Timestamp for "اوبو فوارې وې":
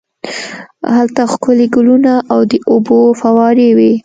2.71-3.91